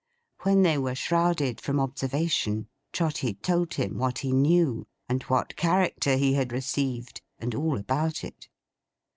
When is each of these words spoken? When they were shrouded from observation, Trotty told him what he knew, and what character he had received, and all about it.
When 0.41 0.63
they 0.63 0.79
were 0.79 0.95
shrouded 0.95 1.61
from 1.61 1.79
observation, 1.79 2.67
Trotty 2.91 3.35
told 3.35 3.75
him 3.75 3.99
what 3.99 4.17
he 4.25 4.31
knew, 4.31 4.87
and 5.07 5.21
what 5.29 5.55
character 5.55 6.15
he 6.17 6.33
had 6.33 6.51
received, 6.51 7.21
and 7.37 7.53
all 7.53 7.77
about 7.77 8.23
it. 8.23 8.49